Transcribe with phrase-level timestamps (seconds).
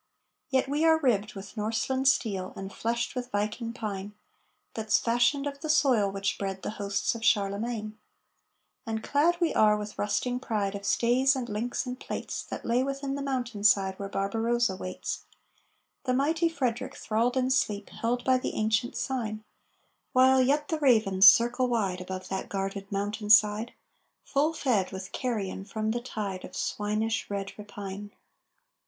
[0.49, 4.15] Yet we are ribbed with Norseland steel and fleshed with Viking pine,
[4.73, 7.99] That's fashioned of the soil which bred the hosts of Charlemagne;
[8.83, 12.81] And clad we are with rusting pride of stays and links and plates That lay
[12.81, 15.25] within the mountain side where Barbarossa waits
[16.05, 19.43] The mighty Frederick thralled in sleep, held by the ancient sign,
[20.13, 23.73] While yet the ravens circle wide Above that guarded mountain side,
[24.25, 28.09] Full fed with carrion from the tide Of swinish, red rapine!